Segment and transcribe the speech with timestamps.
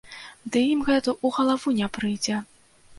[0.55, 2.45] Ды ім гэта ў галаву не прыйдзе!